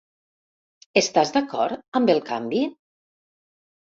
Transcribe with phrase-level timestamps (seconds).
[1.01, 2.63] Estàs d'acord amb el canvi?